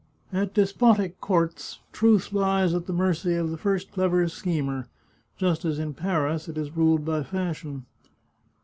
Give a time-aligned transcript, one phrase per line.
[0.33, 4.87] At despotic courts truth lies at the mercy of the first clever schemer,
[5.37, 7.85] just as in Paris it is ruled by fashion.